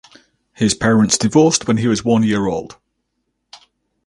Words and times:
His 0.53 0.73
parents 0.73 1.15
divorced 1.15 1.67
when 1.67 1.77
he 1.77 1.85
was 1.87 2.03
one 2.03 2.23
year 2.23 2.47
old. 2.47 2.75